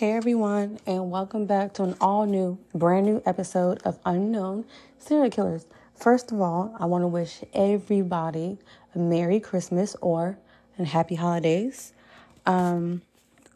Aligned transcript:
Hey 0.00 0.12
everyone, 0.12 0.78
and 0.86 1.10
welcome 1.10 1.44
back 1.44 1.74
to 1.74 1.82
an 1.82 1.94
all 2.00 2.24
new, 2.24 2.58
brand 2.74 3.04
new 3.04 3.22
episode 3.26 3.82
of 3.84 3.98
Unknown 4.06 4.64
Serial 4.98 5.28
Killers. 5.28 5.66
First 5.94 6.32
of 6.32 6.40
all, 6.40 6.74
I 6.80 6.86
want 6.86 7.02
to 7.02 7.06
wish 7.06 7.44
everybody 7.52 8.56
a 8.94 8.98
Merry 8.98 9.40
Christmas 9.40 9.94
or 10.00 10.38
and 10.78 10.86
Happy 10.86 11.16
Holidays. 11.16 11.92
Um, 12.46 13.02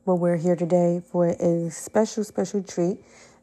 well, 0.04 0.18
we're 0.18 0.36
here 0.36 0.54
today 0.54 1.00
for 1.10 1.28
a 1.28 1.70
special, 1.70 2.24
special 2.24 2.62
treat, 2.62 2.98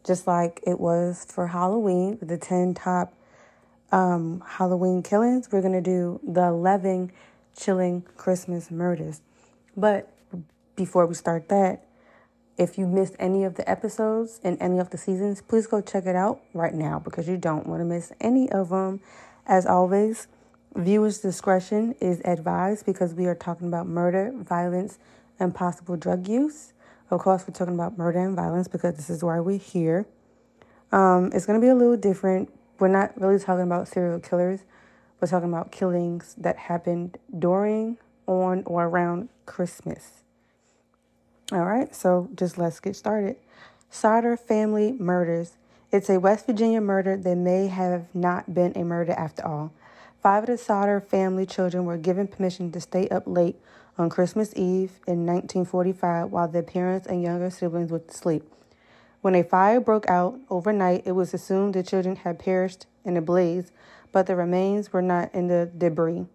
just 0.06 0.28
like 0.28 0.60
it 0.68 0.80
was 0.80 1.26
for 1.28 1.48
Halloween 1.48 2.20
the 2.22 2.38
10 2.38 2.76
top 2.76 3.16
um, 3.92 4.44
Halloween 4.46 5.02
killings. 5.02 5.52
We're 5.52 5.62
going 5.62 5.74
to 5.74 5.82
do 5.82 6.20
the 6.22 6.44
11 6.44 7.12
chilling 7.58 8.04
Christmas 8.16 8.70
murders. 8.70 9.22
But 9.76 10.14
before 10.76 11.08
we 11.08 11.16
start 11.16 11.50
that, 11.50 11.84
if 12.62 12.78
you 12.78 12.86
missed 12.86 13.16
any 13.18 13.44
of 13.44 13.56
the 13.56 13.68
episodes 13.68 14.40
in 14.44 14.56
any 14.60 14.78
of 14.78 14.92
the 14.92 14.98
seasons, 14.98 15.42
please 15.42 15.66
go 15.66 15.82
check 15.82 16.06
it 16.06 16.16
out 16.16 16.42
right 16.54 16.76
now 16.76 17.00
because 17.00 17.28
you 17.28 17.36
don't 17.36 17.66
want 17.66 17.82
to 17.82 17.86
miss 17.86 18.12
any 18.22 18.52
of 18.52 18.70
them. 18.70 19.00
As 19.48 19.66
always, 19.66 20.28
viewers' 20.76 21.18
discretion 21.18 21.96
is 22.00 22.22
advised 22.24 22.86
because 22.86 23.16
we 23.16 23.26
are 23.26 23.34
talking 23.34 23.68
about 23.68 23.88
murder, 23.88 24.32
violence, 24.36 25.00
and 25.40 25.56
possible 25.56 25.98
drug 25.98 26.28
use. 26.28 26.74
Of 27.10 27.22
course, 27.22 27.46
we're 27.48 27.56
talking 27.56 27.74
about 27.74 27.98
murder 27.98 28.20
and 28.20 28.36
violence 28.36 28.68
because 28.68 28.96
this 28.96 29.10
is 29.10 29.24
why 29.24 29.40
we're 29.40 29.58
here. 29.58 30.06
Um, 30.92 31.32
it's 31.34 31.48
going 31.48 31.60
to 31.60 31.66
be 31.66 31.70
a 31.70 31.76
little 31.76 31.98
different. 31.98 32.54
We're 32.78 32.90
not 32.90 33.20
really 33.20 33.40
talking 33.40 33.64
about 33.64 33.88
serial 33.88 34.20
killers. 34.20 34.60
We're 35.20 35.28
talking 35.28 35.50
about 35.50 35.72
killings 35.72 36.36
that 36.38 36.58
happened 36.58 37.18
during, 37.38 37.98
on, 38.28 38.62
or 38.68 38.86
around 38.86 39.30
Christmas. 39.48 40.21
All 41.52 41.66
right, 41.66 41.94
so 41.94 42.30
just 42.34 42.58
let's 42.58 42.80
get 42.80 42.96
started. 42.96 43.36
Sodder 43.90 44.38
family 44.38 44.94
murders. 44.94 45.58
It's 45.92 46.10
a 46.10 46.18
West 46.18 46.46
Virginia 46.46 46.80
murder 46.80 47.18
that 47.18 47.36
may 47.36 47.68
have 47.68 48.06
not 48.14 48.54
been 48.54 48.72
a 48.78 48.86
murder 48.86 49.12
after 49.12 49.46
all. 49.46 49.74
Five 50.24 50.44
of 50.44 50.48
the 50.48 50.58
Sodder 50.58 51.02
family 51.02 51.46
children 51.46 51.84
were 51.84 51.98
given 51.98 52.28
permission 52.28 52.72
to 52.72 52.80
stay 52.80 53.10
up 53.10 53.24
late 53.26 53.58
on 53.98 54.10
Christmas 54.10 54.54
Eve 54.56 54.92
in 55.06 55.26
1945 55.26 56.32
while 56.32 56.48
their 56.48 56.64
parents 56.64 57.06
and 57.06 57.22
younger 57.22 57.50
siblings 57.50 57.92
went 57.92 58.08
to 58.08 58.14
sleep. 58.16 58.50
When 59.20 59.36
a 59.36 59.44
fire 59.44 59.82
broke 59.82 60.10
out 60.10 60.40
overnight, 60.50 61.04
it 61.06 61.12
was 61.12 61.34
assumed 61.34 61.74
the 61.74 61.84
children 61.84 62.16
had 62.16 62.40
perished 62.40 62.86
in 63.04 63.18
a 63.18 63.22
blaze, 63.22 63.74
but 64.14 64.26
the 64.26 64.38
remains 64.38 64.94
were 64.94 65.02
not 65.02 65.36
in 65.36 65.48
the 65.50 65.70
debris. 65.78 66.28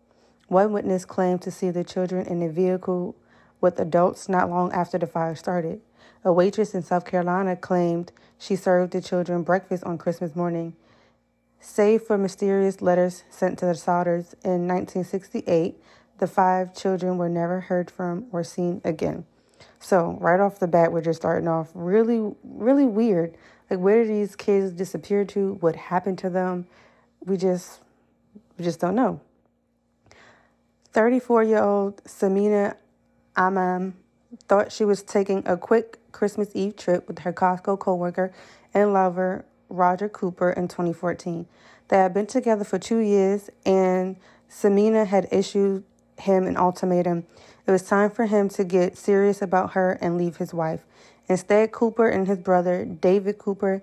One 0.49 0.75
witness 0.75 1.07
claimed 1.07 1.41
to 1.43 1.51
see 1.51 1.71
the 1.71 1.85
children 1.85 2.27
in 2.27 2.43
a 2.43 2.51
vehicle 2.51 3.17
with 3.61 3.81
adults 3.81 4.29
not 4.29 4.51
long 4.51 4.73
after 4.73 4.99
the 4.99 5.07
fire 5.07 5.35
started. 5.35 5.81
A 6.25 6.33
waitress 6.33 6.75
in 6.75 6.83
South 6.83 7.05
Carolina 7.05 7.57
claimed 7.57 8.13
she 8.39 8.57
served 8.57 8.93
the 8.93 9.01
children 9.01 9.43
breakfast 9.43 9.85
on 9.85 9.99
Christmas 9.99 10.35
morning. 10.35 10.75
Save 11.61 12.03
for 12.03 12.19
mysterious 12.19 12.83
letters 12.83 13.25
sent 13.31 13.59
to 13.59 13.67
the 13.67 13.73
Sodders 13.73 14.35
in 14.45 14.69
1968, 14.69 15.77
the 16.19 16.27
five 16.27 16.75
children 16.75 17.19
were 17.19 17.29
never 17.29 17.61
heard 17.61 17.91
from 17.91 18.27
or 18.33 18.43
seen 18.43 18.81
again. 18.85 19.25
So, 19.79 20.17
right 20.21 20.41
off 20.41 20.59
the 20.59 20.67
bat, 20.67 20.93
we're 20.93 21.03
just 21.03 21.21
starting 21.21 21.49
off 21.49 21.71
really, 21.75 22.33
really 22.45 22.87
weird. 22.87 23.37
Like, 23.71 23.81
where 23.81 24.05
did 24.05 24.09
these 24.09 24.37
kids 24.37 24.73
disappear 24.73 25.25
to? 25.27 25.55
What 25.55 25.77
happened 25.77 26.19
to 26.19 26.31
them? 26.31 26.67
We 27.25 27.37
just, 27.37 27.81
we 28.57 28.65
just 28.65 28.81
don't 28.81 28.95
know. 28.95 29.21
34 30.93 31.45
year 31.45 31.63
old 31.63 32.03
Samina 32.05 32.77
Amam 33.37 33.77
um, 33.77 33.95
thought 34.49 34.73
she 34.73 34.85
was 34.85 35.03
taking 35.03 35.43
a 35.47 35.57
quick 35.57 35.99
Christmas 36.13 36.51
Eve 36.55 36.77
trip 36.77 37.07
with 37.07 37.21
her 37.21 37.33
Costco 37.33 37.79
coworker 37.79 38.33
and 38.73 38.93
lover, 38.93 39.45
Roger 39.69 40.09
Cooper, 40.09 40.51
in 40.51 40.69
2014. 40.69 41.47
They 41.89 41.97
had 41.99 42.15
been 42.15 42.27
together 42.27 42.65
for 42.65 42.79
two 42.79 42.99
years, 42.99 43.51
and 43.65 44.17
Samina 44.51 45.07
had 45.07 45.29
issued 45.31 45.85
him 46.19 46.47
an 46.47 46.57
ultimatum. 46.57 47.25
It 47.67 47.71
was 47.71 47.83
time 47.83 48.11
for 48.11 48.27
him 48.27 48.49
to 48.51 48.65
get 48.65 48.97
serious 48.97 49.43
about 49.43 49.73
her 49.73 49.99
and 50.01 50.17
leave 50.17 50.37
his 50.37 50.55
wife. 50.55 50.81
Instead, 51.29 51.73
Cooper 51.73 52.09
and 52.09 52.27
his 52.27 52.39
brother, 52.39 52.85
David 52.85 53.39
Cooper, 53.39 53.83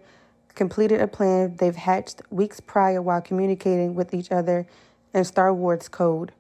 completed 0.56 1.02
a 1.02 1.08
plan 1.08 1.56
they've 1.58 1.76
hatched 1.76 2.22
weeks 2.30 2.60
prior 2.60 3.02
while 3.02 3.22
communicating 3.22 3.96
with 3.96 4.14
each 4.14 4.32
other 4.32 4.66
in 5.14 5.24
Star 5.24 5.54
Wars 5.54 5.88
code. 5.88 6.32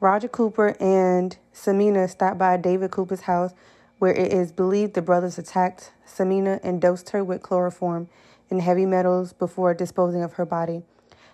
Roger 0.00 0.28
Cooper 0.28 0.74
and 0.80 1.36
Samina 1.54 2.08
stopped 2.08 2.38
by 2.38 2.56
David 2.56 2.90
Cooper's 2.90 3.20
house, 3.22 3.52
where 3.98 4.14
it 4.14 4.32
is 4.32 4.50
believed 4.50 4.94
the 4.94 5.02
brothers 5.02 5.36
attacked 5.36 5.92
Samina 6.08 6.58
and 6.62 6.80
dosed 6.80 7.10
her 7.10 7.22
with 7.22 7.42
chloroform 7.42 8.08
and 8.48 8.62
heavy 8.62 8.86
metals 8.86 9.34
before 9.34 9.74
disposing 9.74 10.22
of 10.22 10.32
her 10.34 10.46
body. 10.46 10.82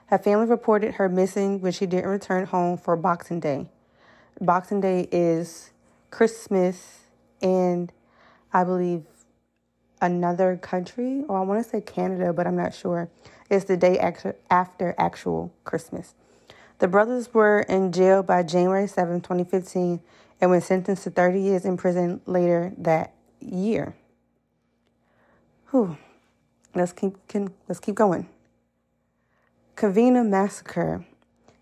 Her 0.06 0.18
family 0.18 0.46
reported 0.46 0.94
her 0.94 1.08
missing 1.08 1.60
when 1.60 1.70
she 1.70 1.86
didn't 1.86 2.10
return 2.10 2.46
home 2.46 2.76
for 2.76 2.96
Boxing 2.96 3.38
Day. 3.38 3.68
Boxing 4.40 4.80
Day 4.80 5.08
is 5.12 5.70
Christmas 6.10 7.02
and 7.40 7.92
I 8.52 8.64
believe 8.64 9.04
another 10.00 10.56
country, 10.56 11.22
or 11.28 11.38
I 11.38 11.42
want 11.42 11.62
to 11.62 11.70
say 11.70 11.80
Canada, 11.80 12.32
but 12.32 12.48
I'm 12.48 12.56
not 12.56 12.74
sure. 12.74 13.08
It's 13.48 13.66
the 13.66 13.76
day 13.76 13.98
after 14.50 14.94
actual 14.98 15.52
Christmas. 15.62 16.14
The 16.78 16.88
brothers 16.88 17.32
were 17.32 17.60
in 17.60 17.92
jail 17.92 18.22
by 18.22 18.42
January 18.42 18.86
7, 18.86 19.20
2015, 19.22 20.00
and 20.40 20.50
were 20.50 20.60
sentenced 20.60 21.04
to 21.04 21.10
30 21.10 21.40
years 21.40 21.64
in 21.64 21.76
prison 21.76 22.20
later 22.26 22.72
that 22.78 23.14
year. 23.40 23.96
Whew. 25.70 25.96
Let's 26.74 26.92
keep 26.92 27.14
can, 27.28 27.54
let's 27.68 27.80
keep 27.80 27.94
going. 27.94 28.28
Covina 29.76 30.26
massacre. 30.26 31.06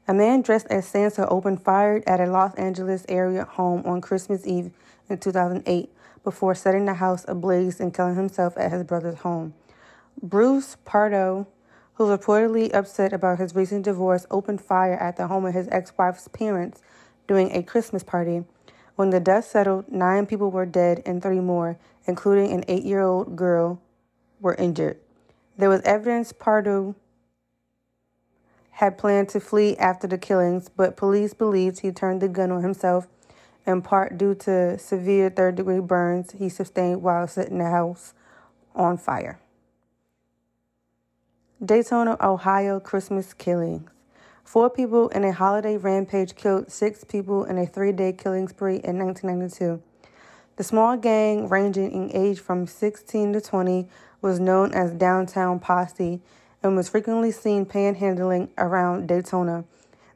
A 0.08 0.12
man 0.12 0.42
dressed 0.42 0.66
as 0.70 0.86
Santa 0.86 1.28
opened 1.28 1.62
fire 1.62 2.02
at 2.06 2.20
a 2.20 2.26
Los 2.26 2.54
Angeles 2.56 3.06
area 3.08 3.44
home 3.44 3.82
on 3.86 4.00
Christmas 4.00 4.46
Eve 4.46 4.72
in 5.08 5.18
2008 5.18 5.90
before 6.24 6.54
setting 6.54 6.84
the 6.86 6.94
house 6.94 7.24
ablaze 7.28 7.78
and 7.78 7.94
killing 7.94 8.16
himself 8.16 8.54
at 8.56 8.72
his 8.72 8.82
brother's 8.82 9.18
home. 9.18 9.54
Bruce 10.20 10.76
Pardo 10.84 11.46
who 11.94 12.06
reportedly 12.06 12.72
upset 12.74 13.12
about 13.12 13.38
his 13.38 13.54
recent 13.54 13.84
divorce, 13.84 14.26
opened 14.30 14.60
fire 14.60 14.94
at 14.94 15.16
the 15.16 15.28
home 15.28 15.44
of 15.44 15.54
his 15.54 15.68
ex 15.70 15.92
wife's 15.96 16.28
parents 16.28 16.82
during 17.26 17.50
a 17.52 17.62
Christmas 17.62 18.02
party. 18.02 18.44
When 18.96 19.10
the 19.10 19.20
dust 19.20 19.50
settled, 19.50 19.90
nine 19.90 20.26
people 20.26 20.50
were 20.50 20.66
dead 20.66 21.02
and 21.06 21.22
three 21.22 21.40
more, 21.40 21.78
including 22.06 22.52
an 22.52 22.64
eight 22.68 22.84
year 22.84 23.02
old 23.02 23.36
girl, 23.36 23.80
were 24.40 24.54
injured. 24.54 24.98
There 25.56 25.68
was 25.68 25.82
evidence 25.82 26.32
Pardo 26.32 26.94
had 28.72 28.98
planned 28.98 29.28
to 29.30 29.40
flee 29.40 29.76
after 29.76 30.08
the 30.08 30.18
killings, 30.18 30.68
but 30.68 30.96
police 30.96 31.32
believed 31.32 31.80
he 31.80 31.92
turned 31.92 32.20
the 32.20 32.28
gun 32.28 32.50
on 32.50 32.62
himself, 32.62 33.06
in 33.66 33.82
part 33.82 34.18
due 34.18 34.34
to 34.34 34.76
severe 34.78 35.30
third 35.30 35.54
degree 35.54 35.78
burns 35.78 36.32
he 36.32 36.48
sustained 36.48 37.02
while 37.02 37.28
setting 37.28 37.58
the 37.58 37.70
house 37.70 38.14
on 38.74 38.98
fire. 38.98 39.38
Daytona, 41.64 42.18
Ohio 42.20 42.78
Christmas 42.78 43.32
killings. 43.32 43.88
Four 44.42 44.68
people 44.68 45.08
in 45.08 45.24
a 45.24 45.32
holiday 45.32 45.78
rampage 45.78 46.34
killed 46.34 46.70
six 46.70 47.04
people 47.04 47.44
in 47.44 47.56
a 47.56 47.64
three 47.64 47.92
day 47.92 48.12
killing 48.12 48.48
spree 48.48 48.80
in 48.84 48.98
1992. 48.98 49.80
The 50.56 50.64
small 50.64 50.98
gang, 50.98 51.48
ranging 51.48 51.90
in 51.90 52.14
age 52.14 52.38
from 52.38 52.66
16 52.66 53.32
to 53.32 53.40
20, 53.40 53.88
was 54.20 54.38
known 54.38 54.74
as 54.74 54.92
Downtown 54.92 55.58
Posse 55.58 56.20
and 56.62 56.76
was 56.76 56.90
frequently 56.90 57.30
seen 57.30 57.64
panhandling 57.64 58.50
around 58.58 59.06
Daytona. 59.08 59.64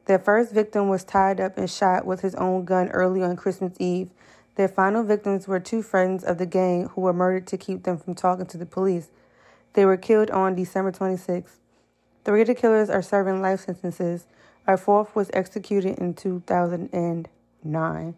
Their 0.05 0.19
first 0.19 0.53
victim 0.53 0.87
was 0.87 1.03
tied 1.03 1.39
up 1.39 1.57
and 1.57 1.69
shot 1.69 2.05
with 2.05 2.21
his 2.21 2.35
own 2.35 2.63
gun 2.63 2.89
early 2.89 3.23
on 3.23 3.35
Christmas 3.35 3.73
Eve. 3.79 4.09
Their 4.53 4.67
final 4.67 5.03
victims 5.03 5.47
were 5.47 5.59
two 5.59 5.81
friends 5.81 6.23
of 6.23 6.37
the 6.37 6.45
gang 6.45 6.89
who 6.89 7.01
were 7.01 7.13
murdered 7.13 7.47
to 7.47 7.57
keep 7.57 7.83
them 7.83 7.97
from 7.97 8.13
talking 8.13 8.45
to 8.45 8.57
the 8.57 8.67
police. 8.67 9.09
They 9.79 9.85
were 9.85 9.95
killed 9.95 10.29
on 10.31 10.55
December 10.55 10.91
26th. 10.91 11.55
Three 12.25 12.41
of 12.41 12.47
the 12.47 12.53
killers 12.53 12.89
are 12.89 13.01
serving 13.01 13.41
life 13.41 13.61
sentences. 13.61 14.27
Our 14.67 14.75
fourth 14.75 15.15
was 15.15 15.29
executed 15.31 15.97
in 15.99 16.15
2009. 16.15 18.15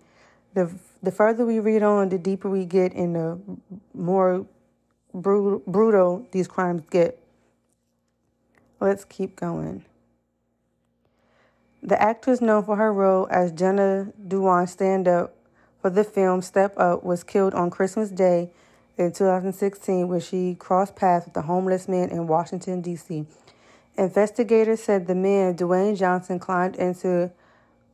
The, 0.56 0.72
the 1.04 1.12
further 1.12 1.46
we 1.46 1.60
read 1.60 1.84
on, 1.84 2.10
the 2.10 2.18
deeper 2.18 2.50
we 2.50 2.66
get 2.66 2.96
and 2.96 3.16
the 3.16 3.38
more 3.94 4.48
brutal, 5.14 5.62
brutal 5.68 6.28
these 6.32 6.48
crimes 6.48 6.82
get. 6.90 7.22
Let's 8.80 9.06
keep 9.06 9.36
going. 9.36 9.86
The 11.84 12.02
actress 12.02 12.42
known 12.42 12.64
for 12.64 12.78
her 12.78 12.92
role 12.92 13.28
as 13.30 13.52
Jenna 13.52 14.12
Dewan 14.28 14.66
stand 14.66 15.08
up 15.08 15.36
for 15.80 15.92
the 15.92 16.04
film 16.04 16.42
Step 16.42 16.74
Up 16.80 17.04
was 17.04 17.24
killed 17.24 17.54
on 17.54 17.70
Christmas 17.70 18.10
Day 18.10 18.50
in 18.98 19.12
2016 19.12 20.08
when 20.08 20.20
she 20.20 20.56
crossed 20.56 20.96
paths 20.96 21.26
with 21.26 21.38
a 21.38 21.42
homeless 21.44 21.88
man 21.88 22.10
in 22.10 22.28
Washington, 22.28 22.82
D.C. 22.82 23.26
Investigators 23.98 24.82
said 24.84 25.08
the 25.08 25.16
man, 25.16 25.56
Dwayne 25.56 25.98
Johnson, 25.98 26.40
climbed 26.40 26.76
into 26.76 27.32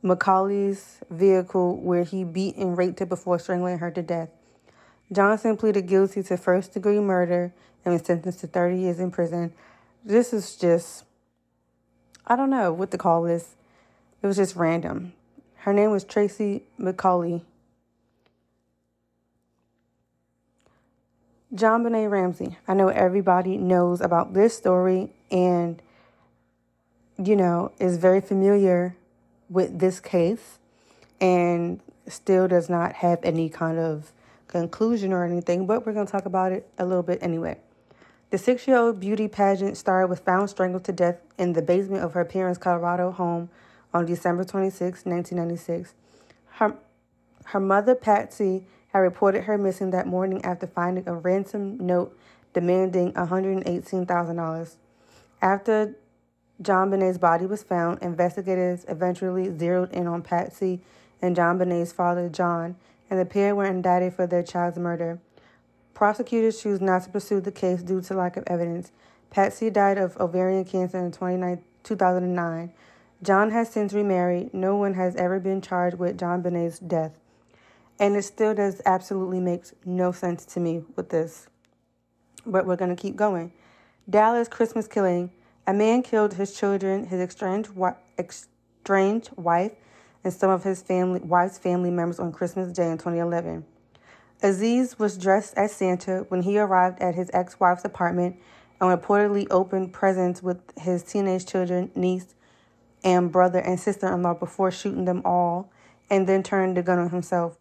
McCauley's 0.02 0.98
vehicle 1.10 1.76
where 1.76 2.04
he 2.04 2.24
beat 2.24 2.56
and 2.56 2.78
raped 2.78 3.00
her 3.00 3.06
before 3.06 3.38
strangling 3.38 3.78
her 3.78 3.90
to 3.90 4.02
death. 4.02 4.30
Johnson 5.10 5.56
pleaded 5.56 5.86
guilty 5.86 6.22
to 6.22 6.36
first 6.36 6.74
degree 6.74 7.00
murder 7.00 7.52
and 7.84 7.94
was 7.94 8.04
sentenced 8.04 8.40
to 8.40 8.46
30 8.46 8.78
years 8.78 9.00
in 9.00 9.10
prison. 9.10 9.52
This 10.04 10.32
is 10.32 10.56
just, 10.56 11.04
I 12.26 12.36
don't 12.36 12.50
know 12.50 12.72
what 12.72 12.90
to 12.92 12.98
call 12.98 13.22
this. 13.22 13.56
It 14.22 14.26
was 14.26 14.36
just 14.36 14.56
random. 14.56 15.14
Her 15.56 15.72
name 15.72 15.90
was 15.90 16.04
Tracy 16.04 16.62
McCauley. 16.78 17.42
JonBenét 21.54 22.10
Ramsey. 22.10 22.58
I 22.66 22.74
know 22.74 22.88
everybody 22.88 23.56
knows 23.56 24.02
about 24.02 24.34
this 24.34 24.54
story 24.54 25.10
and, 25.30 25.80
you 27.16 27.36
know, 27.36 27.72
is 27.78 27.96
very 27.96 28.20
familiar 28.20 28.96
with 29.48 29.78
this 29.78 29.98
case 29.98 30.58
and 31.20 31.80
still 32.06 32.48
does 32.48 32.68
not 32.68 32.92
have 32.96 33.18
any 33.22 33.48
kind 33.48 33.78
of 33.78 34.12
conclusion 34.46 35.12
or 35.12 35.24
anything, 35.24 35.66
but 35.66 35.86
we're 35.86 35.94
going 35.94 36.06
to 36.06 36.12
talk 36.12 36.26
about 36.26 36.52
it 36.52 36.68
a 36.78 36.84
little 36.84 37.02
bit 37.02 37.18
anyway. 37.22 37.56
The 38.30 38.36
six 38.36 38.68
year 38.68 38.76
old 38.76 39.00
beauty 39.00 39.26
pageant 39.26 39.78
star 39.78 40.06
was 40.06 40.18
found 40.18 40.50
strangled 40.50 40.84
to 40.84 40.92
death 40.92 41.16
in 41.38 41.54
the 41.54 41.62
basement 41.62 42.04
of 42.04 42.12
her 42.12 42.26
parents' 42.26 42.58
Colorado 42.58 43.10
home 43.10 43.48
on 43.94 44.04
December 44.04 44.44
26, 44.44 45.06
1996. 45.06 45.94
Her, 46.56 46.76
her 47.44 47.60
mother, 47.60 47.94
Patsy, 47.94 48.66
had 48.88 49.00
reported 49.00 49.44
her 49.44 49.58
missing 49.58 49.90
that 49.90 50.06
morning 50.06 50.44
after 50.44 50.66
finding 50.66 51.08
a 51.08 51.14
ransom 51.14 51.78
note 51.78 52.16
demanding 52.54 53.12
$118,000. 53.12 54.76
After 55.40 55.94
JonBenét's 56.60 57.18
body 57.18 57.46
was 57.46 57.62
found, 57.62 58.02
investigators 58.02 58.84
eventually 58.88 59.56
zeroed 59.56 59.92
in 59.92 60.06
on 60.06 60.22
Patsy 60.22 60.80
and 61.22 61.36
JonBenét's 61.36 61.92
father, 61.92 62.28
John, 62.28 62.76
and 63.10 63.20
the 63.20 63.24
pair 63.24 63.54
were 63.54 63.64
indicted 63.64 64.14
for 64.14 64.26
their 64.26 64.42
child's 64.42 64.78
murder. 64.78 65.18
Prosecutors 65.94 66.60
choose 66.60 66.80
not 66.80 67.04
to 67.04 67.10
pursue 67.10 67.40
the 67.40 67.52
case 67.52 67.82
due 67.82 68.00
to 68.00 68.14
lack 68.14 68.36
of 68.36 68.44
evidence. 68.46 68.92
Patsy 69.30 69.70
died 69.70 69.98
of 69.98 70.16
ovarian 70.16 70.64
cancer 70.64 70.98
in 70.98 71.10
2009. 71.12 72.72
John 73.22 73.50
has 73.50 73.68
since 73.68 73.92
remarried. 73.92 74.54
No 74.54 74.76
one 74.76 74.94
has 74.94 75.16
ever 75.16 75.40
been 75.40 75.60
charged 75.60 75.98
with 75.98 76.18
JonBenét's 76.18 76.78
death. 76.78 77.12
And 77.98 78.16
it 78.16 78.22
still 78.22 78.54
does 78.54 78.80
absolutely 78.86 79.40
makes 79.40 79.74
no 79.84 80.12
sense 80.12 80.44
to 80.46 80.60
me 80.60 80.82
with 80.96 81.10
this. 81.10 81.48
But 82.46 82.66
we're 82.66 82.76
going 82.76 82.94
to 82.94 83.00
keep 83.00 83.16
going. 83.16 83.52
Dallas 84.08 84.48
Christmas 84.48 84.86
killing. 84.86 85.30
A 85.66 85.74
man 85.74 86.02
killed 86.02 86.34
his 86.34 86.56
children, 86.56 87.06
his 87.06 87.20
estranged, 87.20 87.70
estranged 88.18 89.30
wife, 89.36 89.72
and 90.24 90.32
some 90.32 90.50
of 90.50 90.64
his 90.64 90.80
family, 90.80 91.20
wife's 91.20 91.58
family 91.58 91.90
members 91.90 92.18
on 92.18 92.32
Christmas 92.32 92.72
Day 92.72 92.90
in 92.90 92.96
2011. 92.96 93.66
Aziz 94.42 94.98
was 94.98 95.18
dressed 95.18 95.54
as 95.56 95.72
Santa 95.72 96.24
when 96.28 96.42
he 96.42 96.58
arrived 96.58 97.00
at 97.00 97.16
his 97.16 97.30
ex 97.34 97.58
wife's 97.58 97.84
apartment 97.84 98.36
and 98.80 98.90
reportedly 98.90 99.46
opened 99.50 99.92
presents 99.92 100.42
with 100.42 100.58
his 100.78 101.02
teenage 101.02 101.44
children, 101.44 101.90
niece, 101.94 102.34
and 103.02 103.32
brother 103.32 103.58
and 103.58 103.78
sister 103.78 104.12
in 104.12 104.22
law 104.22 104.34
before 104.34 104.70
shooting 104.70 105.04
them 105.04 105.22
all 105.24 105.70
and 106.08 106.26
then 106.26 106.42
turned 106.42 106.76
the 106.76 106.82
gun 106.82 106.98
on 106.98 107.10
himself. 107.10 107.58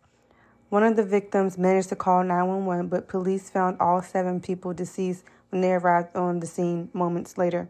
One 0.69 0.83
of 0.83 0.95
the 0.95 1.03
victims 1.03 1.57
managed 1.57 1.89
to 1.89 1.95
call 1.95 2.23
911, 2.23 2.87
but 2.87 3.07
police 3.07 3.49
found 3.49 3.77
all 3.79 4.01
seven 4.01 4.41
people 4.41 4.73
deceased 4.73 5.23
when 5.49 5.61
they 5.61 5.71
arrived 5.71 6.15
on 6.15 6.39
the 6.39 6.47
scene 6.47 6.89
moments 6.93 7.37
later 7.37 7.69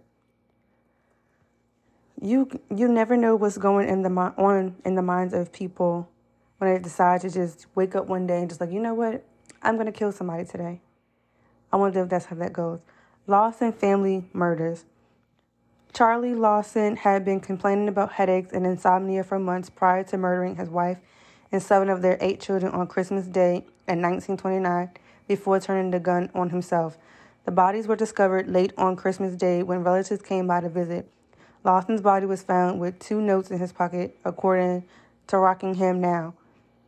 you 2.22 2.50
you 2.74 2.88
never 2.88 3.16
know 3.16 3.36
what's 3.36 3.58
going 3.58 3.88
in 3.88 4.02
the 4.02 4.10
on 4.10 4.76
in 4.84 4.96
the 4.96 5.02
minds 5.02 5.34
of 5.34 5.52
people 5.52 6.10
when 6.58 6.74
they 6.74 6.80
decide 6.80 7.22
to 7.22 7.30
just 7.30 7.68
wake 7.76 7.96
up 7.96 8.08
one 8.08 8.26
day 8.26 8.40
and 8.40 8.50
just 8.50 8.60
like 8.60 8.72
you 8.72 8.80
know 8.80 8.94
what 8.94 9.24
I'm 9.62 9.78
gonna 9.78 9.92
kill 9.92 10.12
somebody 10.12 10.46
today. 10.46 10.82
I 11.72 11.78
wonder 11.78 12.04
if 12.04 12.10
that's 12.10 12.26
how 12.26 12.36
that 12.38 12.54
goes. 12.54 12.80
Lawson 13.28 13.74
family 13.74 14.26
murders. 14.34 14.86
Charlie 15.94 16.36
Lawson 16.36 16.96
had 16.96 17.26
been 17.26 17.40
complaining 17.40 17.88
about 17.88 18.14
headaches 18.14 18.54
and 18.54 18.66
insomnia 18.66 19.24
for 19.24 19.40
months 19.40 19.70
prior 19.70 20.04
to 20.06 20.18
murdering 20.18 20.56
his 20.56 20.70
wife 20.70 20.98
and 21.52 21.62
seven 21.62 21.90
of 21.90 22.02
their 22.02 22.18
eight 22.22 22.40
children 22.40 22.72
on 22.72 22.88
Christmas 22.88 23.26
Day 23.26 23.66
in 23.88 24.02
1929 24.02 24.90
before 25.28 25.60
turning 25.60 25.92
the 25.92 26.00
gun 26.00 26.30
on 26.34 26.50
himself. 26.50 26.98
The 27.46 27.52
bodies 27.52 27.88
were 27.88 27.96
discovered 27.96 28.50
late 28.50 28.74
on 28.78 28.96
Christmas 28.96 29.36
Day 29.36 29.64
when 29.64 29.84
relatives 29.84 30.22
came 30.22 30.48
by 30.48 30.62
to 30.62 30.70
visit. 30.70 31.10
Lawson's 31.64 32.02
body 32.02 32.26
was 32.26 32.44
found 32.44 32.80
with 32.80 33.00
two 33.00 33.22
notes 33.22 33.52
in 33.52 33.60
his 33.60 33.72
pocket, 33.72 34.18
according 34.24 34.84
to 35.28 35.38
Rockingham 35.38 36.00
Now. 36.00 36.34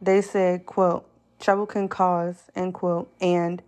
They 0.01 0.21
said, 0.21 0.65
quote, 0.65 1.05
trouble 1.39 1.65
can 1.65 1.87
cause, 1.87 2.43
end 2.55 2.73
quote, 2.73 3.11
and, 3.19 3.61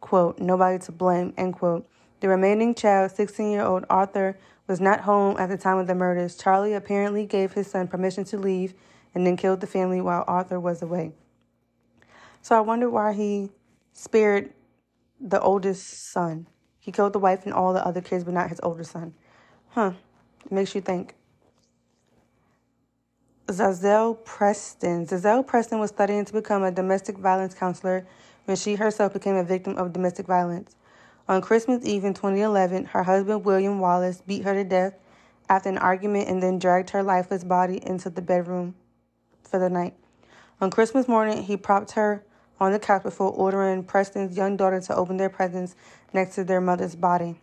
quote, 0.00 0.38
nobody 0.38 0.78
to 0.84 0.92
blame, 0.92 1.34
end 1.36 1.54
quote. 1.54 1.88
The 2.20 2.28
remaining 2.28 2.74
child, 2.74 3.10
16 3.10 3.50
year 3.50 3.62
old 3.62 3.84
Arthur, 3.90 4.38
was 4.66 4.80
not 4.80 5.00
home 5.00 5.36
at 5.38 5.50
the 5.50 5.58
time 5.58 5.78
of 5.78 5.86
the 5.86 5.94
murders. 5.94 6.36
Charlie 6.36 6.72
apparently 6.72 7.26
gave 7.26 7.52
his 7.52 7.66
son 7.66 7.86
permission 7.88 8.24
to 8.24 8.38
leave 8.38 8.72
and 9.14 9.26
then 9.26 9.36
killed 9.36 9.60
the 9.60 9.66
family 9.66 10.00
while 10.00 10.24
Arthur 10.26 10.58
was 10.58 10.82
away. 10.82 11.12
So 12.42 12.56
I 12.56 12.60
wonder 12.60 12.90
why 12.90 13.12
he 13.12 13.50
spared 13.92 14.52
the 15.20 15.40
oldest 15.40 16.10
son. 16.10 16.46
He 16.78 16.92
killed 16.92 17.14
the 17.14 17.18
wife 17.18 17.44
and 17.44 17.54
all 17.54 17.72
the 17.72 17.86
other 17.86 18.02
kids, 18.02 18.24
but 18.24 18.34
not 18.34 18.50
his 18.50 18.60
older 18.62 18.84
son. 18.84 19.14
Huh. 19.70 19.92
Makes 20.50 20.74
you 20.74 20.80
think. 20.80 21.14
Zazelle 23.46 24.22
Preston. 24.24 25.06
Zazelle 25.06 25.46
Preston 25.46 25.78
was 25.78 25.90
studying 25.90 26.24
to 26.24 26.32
become 26.32 26.62
a 26.62 26.70
domestic 26.70 27.16
violence 27.16 27.54
counselor 27.54 28.06
when 28.44 28.56
she 28.56 28.74
herself 28.74 29.12
became 29.12 29.36
a 29.36 29.44
victim 29.44 29.78
of 29.78 29.92
domestic 29.92 30.26
violence. 30.26 30.76
On 31.28 31.40
Christmas 31.40 31.86
Eve 31.86 32.04
in 32.04 32.12
2011, 32.12 32.86
her 32.86 33.02
husband 33.02 33.44
William 33.44 33.78
Wallace 33.80 34.22
beat 34.26 34.44
her 34.44 34.52
to 34.52 34.64
death 34.64 34.94
after 35.48 35.70
an 35.70 35.78
argument 35.78 36.28
and 36.28 36.42
then 36.42 36.58
dragged 36.58 36.90
her 36.90 37.02
lifeless 37.02 37.44
body 37.44 37.80
into 37.86 38.10
the 38.10 38.20
bedroom 38.20 38.74
for 39.48 39.58
the 39.58 39.70
night. 39.70 39.94
On 40.60 40.70
Christmas 40.70 41.08
morning, 41.08 41.42
he 41.42 41.56
propped 41.56 41.92
her 41.92 42.24
on 42.60 42.72
the 42.72 42.78
couch 42.78 43.02
before 43.02 43.30
ordering 43.32 43.84
Preston's 43.84 44.36
young 44.36 44.56
daughter 44.56 44.80
to 44.80 44.94
open 44.94 45.16
their 45.16 45.28
presents 45.28 45.74
next 46.12 46.34
to 46.36 46.44
their 46.44 46.60
mother's 46.60 46.94
body. 46.94 47.36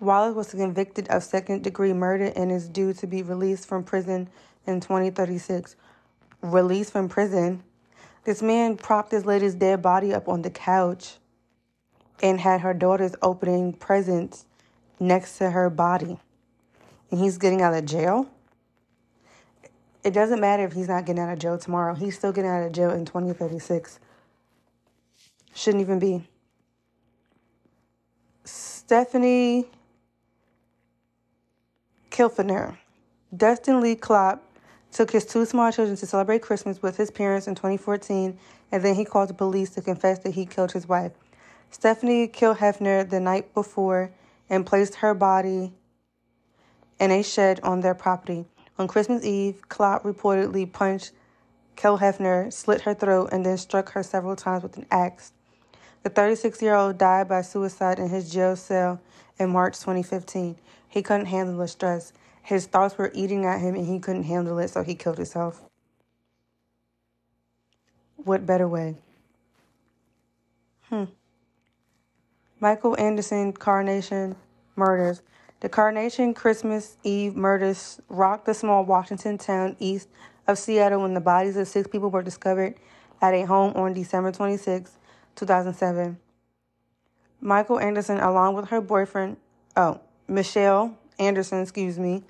Wallace 0.00 0.34
was 0.34 0.50
convicted 0.50 1.08
of 1.08 1.22
second 1.22 1.64
degree 1.64 1.92
murder 1.92 2.32
and 2.36 2.52
is 2.52 2.68
due 2.68 2.92
to 2.94 3.06
be 3.06 3.22
released 3.22 3.66
from 3.66 3.84
prison 3.84 4.28
in 4.66 4.80
2036. 4.80 5.76
Released 6.42 6.92
from 6.92 7.08
prison? 7.08 7.62
This 8.24 8.42
man 8.42 8.76
propped 8.76 9.12
his 9.12 9.24
lady's 9.24 9.54
dead 9.54 9.82
body 9.82 10.12
up 10.12 10.28
on 10.28 10.42
the 10.42 10.50
couch 10.50 11.16
and 12.22 12.40
had 12.40 12.60
her 12.60 12.74
daughters 12.74 13.14
opening 13.22 13.72
presents 13.72 14.46
next 15.00 15.38
to 15.38 15.50
her 15.50 15.70
body. 15.70 16.18
And 17.10 17.20
he's 17.20 17.38
getting 17.38 17.62
out 17.62 17.74
of 17.74 17.84
jail? 17.84 18.28
It 20.04 20.12
doesn't 20.12 20.38
matter 20.38 20.64
if 20.64 20.74
he's 20.74 20.88
not 20.88 21.06
getting 21.06 21.22
out 21.22 21.32
of 21.32 21.38
jail 21.38 21.56
tomorrow. 21.58 21.94
He's 21.94 22.16
still 22.16 22.30
getting 22.30 22.50
out 22.50 22.62
of 22.62 22.72
jail 22.72 22.90
in 22.90 23.06
2036. 23.06 23.98
Shouldn't 25.54 25.80
even 25.80 25.98
be. 25.98 26.28
Stephanie 28.44 29.64
Kilfener. 32.10 32.76
Dustin 33.34 33.80
Lee 33.80 33.96
Klopp 33.96 34.42
took 34.92 35.10
his 35.10 35.24
two 35.24 35.46
small 35.46 35.72
children 35.72 35.96
to 35.96 36.06
celebrate 36.06 36.42
Christmas 36.42 36.82
with 36.82 36.98
his 36.98 37.10
parents 37.10 37.48
in 37.48 37.54
2014, 37.54 38.38
and 38.70 38.84
then 38.84 38.94
he 38.94 39.04
called 39.04 39.30
the 39.30 39.34
police 39.34 39.70
to 39.70 39.80
confess 39.80 40.18
that 40.20 40.34
he 40.34 40.44
killed 40.44 40.72
his 40.72 40.86
wife. 40.86 41.12
Stephanie 41.70 42.28
killed 42.28 42.58
Hefner 42.58 43.08
the 43.08 43.18
night 43.18 43.54
before 43.54 44.12
and 44.50 44.66
placed 44.66 44.96
her 44.96 45.14
body 45.14 45.72
in 47.00 47.10
a 47.10 47.22
shed 47.22 47.58
on 47.62 47.80
their 47.80 47.94
property. 47.94 48.44
On 48.78 48.88
Christmas 48.88 49.24
Eve, 49.24 49.68
Klopp 49.68 50.02
reportedly 50.02 50.70
punched 50.70 51.12
Kel 51.76 51.98
Hefner, 51.98 52.52
slit 52.52 52.82
her 52.82 52.94
throat, 52.94 53.30
and 53.32 53.46
then 53.46 53.56
struck 53.56 53.90
her 53.92 54.02
several 54.02 54.36
times 54.36 54.62
with 54.62 54.76
an 54.76 54.86
axe. 54.90 55.32
The 56.02 56.10
36 56.10 56.60
year 56.60 56.74
old 56.74 56.98
died 56.98 57.28
by 57.28 57.42
suicide 57.42 57.98
in 57.98 58.08
his 58.08 58.30
jail 58.30 58.56
cell 58.56 59.00
in 59.38 59.50
March 59.50 59.78
2015. 59.80 60.56
He 60.88 61.02
couldn't 61.02 61.26
handle 61.26 61.56
the 61.56 61.68
stress. 61.68 62.12
His 62.42 62.66
thoughts 62.66 62.98
were 62.98 63.10
eating 63.14 63.46
at 63.46 63.60
him 63.60 63.74
and 63.74 63.86
he 63.86 63.98
couldn't 63.98 64.24
handle 64.24 64.58
it, 64.58 64.68
so 64.68 64.82
he 64.82 64.94
killed 64.94 65.16
himself. 65.16 65.62
What 68.16 68.44
better 68.44 68.68
way? 68.68 68.96
Hmm. 70.88 71.04
Michael 72.60 72.98
Anderson 72.98 73.52
Carnation 73.52 74.36
murders. 74.76 75.22
The 75.64 75.70
Carnation 75.70 76.34
Christmas 76.34 76.98
Eve 77.04 77.34
murders 77.34 77.98
rocked 78.10 78.44
the 78.44 78.52
small 78.52 78.84
Washington 78.84 79.38
town 79.38 79.76
east 79.78 80.10
of 80.46 80.58
Seattle 80.58 81.00
when 81.00 81.14
the 81.14 81.22
bodies 81.22 81.56
of 81.56 81.66
six 81.66 81.88
people 81.88 82.10
were 82.10 82.22
discovered 82.22 82.74
at 83.22 83.32
a 83.32 83.46
home 83.46 83.72
on 83.74 83.94
December 83.94 84.30
26, 84.30 84.90
2007. 85.36 86.18
Michael 87.40 87.80
Anderson, 87.80 88.18
along 88.20 88.56
with 88.56 88.68
her 88.68 88.82
boyfriend, 88.82 89.38
oh, 89.74 90.02
Michelle 90.28 90.98
Anderson, 91.18 91.62
excuse 91.62 91.98
me, 91.98 92.24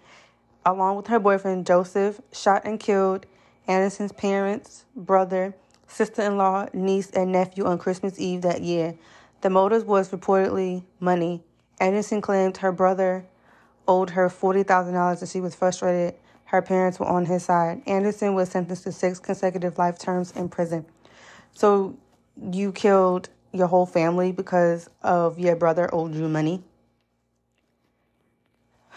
along 0.65 0.97
with 0.97 1.09
her 1.09 1.19
boyfriend 1.19 1.67
Joseph, 1.67 2.21
shot 2.31 2.63
and 2.65 2.79
killed 2.79 3.27
Anderson's 3.67 4.13
parents, 4.13 4.85
brother, 4.95 5.57
sister 5.89 6.23
in 6.23 6.37
law, 6.37 6.69
niece, 6.73 7.11
and 7.11 7.33
nephew 7.33 7.65
on 7.65 7.79
Christmas 7.79 8.17
Eve 8.17 8.43
that 8.43 8.63
year. 8.63 8.95
The 9.41 9.51
motive 9.51 9.89
was 9.89 10.11
reportedly 10.11 10.85
money. 11.01 11.43
Anderson 11.81 12.21
claimed 12.21 12.59
her 12.59 12.73
brother 12.73 13.25
owed 13.87 14.11
her 14.11 14.29
$40,000 14.29 15.21
and 15.21 15.29
she 15.29 15.41
was 15.41 15.55
frustrated 15.55 16.15
her 16.47 16.63
parents 16.63 17.01
were 17.01 17.07
on 17.07 17.27
his 17.27 17.45
side. 17.45 17.83
Anderson 17.87 18.35
was 18.35 18.51
sentenced 18.51 18.85
to 18.85 18.93
six 18.93 19.19
consecutive 19.19 19.77
life 19.79 19.99
terms 19.99 20.31
in 20.33 20.49
prison. 20.49 20.85
So 21.53 21.97
you 22.41 22.71
killed 22.73 23.29
your 23.53 23.67
whole 23.67 23.87
family 23.87 24.33
because 24.33 24.89
of 25.03 25.39
your 25.39 25.57
brother 25.57 25.93
owed 25.93 26.15
you 26.15 26.29
money? 26.29 26.63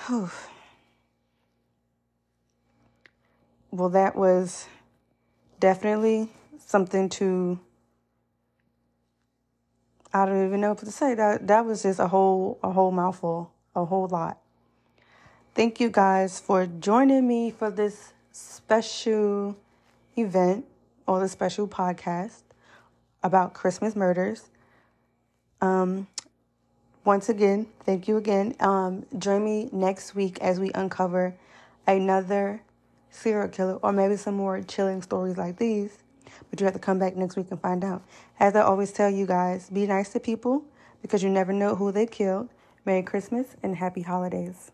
Whew. 0.05 0.29
Well, 3.71 3.89
that 3.89 4.15
was 4.15 4.65
definitely 5.59 6.29
something 6.59 7.09
to 7.09 7.59
I 10.13 10.25
don't 10.25 10.45
even 10.45 10.61
know 10.61 10.69
what 10.69 10.79
to 10.79 10.91
say. 10.91 11.13
That 11.15 11.47
that 11.47 11.65
was 11.65 11.83
just 11.83 11.99
a 11.99 12.07
whole 12.07 12.59
a 12.63 12.71
whole 12.71 12.91
mouthful, 12.91 13.51
a 13.75 13.85
whole 13.85 14.07
lot. 14.07 14.37
Thank 15.55 15.79
you 15.79 15.89
guys 15.89 16.39
for 16.39 16.65
joining 16.65 17.27
me 17.27 17.51
for 17.51 17.71
this 17.71 18.13
special 18.31 19.57
event 20.15 20.65
or 21.07 21.19
the 21.19 21.27
special 21.27 21.67
podcast 21.67 22.41
about 23.23 23.53
Christmas 23.53 23.95
murders. 23.95 24.49
Um 25.61 26.07
once 27.07 27.29
again, 27.29 27.67
thank 27.85 28.09
you 28.09 28.17
again. 28.17 28.53
Um, 28.59 29.05
join 29.17 29.41
me 29.45 29.69
next 29.71 30.13
week 30.13 30.39
as 30.41 30.59
we 30.59 30.71
uncover 30.75 31.33
another 31.87 32.61
serial 33.09 33.47
killer 33.47 33.75
or 33.75 33.93
maybe 33.93 34.17
some 34.17 34.35
more 34.35 34.61
chilling 34.61 35.01
stories 35.01 35.37
like 35.37 35.57
these. 35.57 35.97
But 36.49 36.59
you 36.59 36.65
have 36.65 36.73
to 36.73 36.79
come 36.79 36.99
back 36.99 37.15
next 37.15 37.35
week 37.35 37.47
and 37.51 37.61
find 37.61 37.83
out. 37.83 38.03
As 38.39 38.55
I 38.55 38.61
always 38.61 38.91
tell 38.91 39.09
you 39.09 39.25
guys, 39.25 39.69
be 39.69 39.87
nice 39.87 40.09
to 40.13 40.19
people 40.19 40.65
because 41.01 41.23
you 41.23 41.29
never 41.29 41.53
know 41.53 41.75
who 41.75 41.91
they 41.91 42.05
killed. 42.05 42.49
Merry 42.85 43.03
Christmas 43.03 43.55
and 43.63 43.75
happy 43.75 44.01
holidays. 44.01 44.71